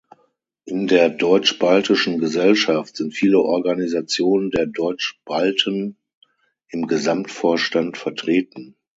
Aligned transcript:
In 0.65 0.87
der 0.87 1.09
"Deutsch-Baltischen 1.11 2.17
Gesellschaft" 2.17 2.97
sind 2.97 3.13
viele 3.13 3.37
Organisationen 3.39 4.49
der 4.49 4.65
Deutsch-Balten 4.65 5.95
im 6.69 6.87
Gesamtvorstand 6.87 7.97
vertreten. 7.99 8.75